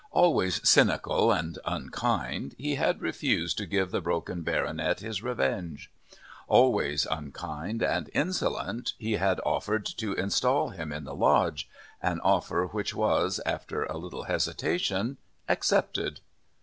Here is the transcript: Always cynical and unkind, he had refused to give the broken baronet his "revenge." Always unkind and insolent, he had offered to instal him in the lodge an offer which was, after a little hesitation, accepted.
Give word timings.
Always 0.09 0.67
cynical 0.67 1.31
and 1.31 1.59
unkind, 1.63 2.55
he 2.57 2.73
had 2.73 3.03
refused 3.03 3.59
to 3.59 3.67
give 3.67 3.91
the 3.91 4.01
broken 4.01 4.41
baronet 4.41 5.01
his 5.01 5.21
"revenge." 5.21 5.91
Always 6.47 7.05
unkind 7.05 7.83
and 7.83 8.09
insolent, 8.15 8.93
he 8.97 9.17
had 9.17 9.39
offered 9.45 9.85
to 9.85 10.15
instal 10.15 10.69
him 10.69 10.91
in 10.91 11.03
the 11.03 11.13
lodge 11.13 11.69
an 12.01 12.19
offer 12.21 12.65
which 12.65 12.95
was, 12.95 13.39
after 13.45 13.83
a 13.83 13.97
little 13.97 14.23
hesitation, 14.23 15.17
accepted. 15.47 16.21